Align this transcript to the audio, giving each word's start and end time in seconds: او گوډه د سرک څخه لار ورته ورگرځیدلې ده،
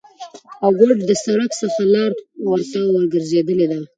او 0.63 0.69
گوډه 0.77 0.95
د 1.07 1.11
سرک 1.23 1.51
څخه 1.61 1.81
لار 1.93 2.11
ورته 2.51 2.77
ورگرځیدلې 2.95 3.65
ده، 3.71 3.79